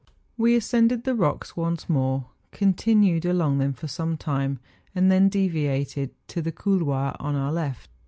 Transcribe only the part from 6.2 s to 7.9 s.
to the couloir on our left.